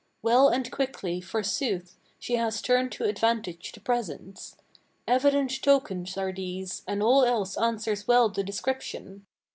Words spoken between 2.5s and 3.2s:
turned to